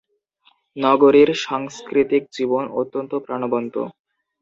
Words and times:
নগরীর 0.77 1.29
সাংস্কৃতিক 1.45 2.23
জীবন 2.33 2.63
অত্যন্ত 2.73 3.11
প্রাণবন্ত। 3.25 3.75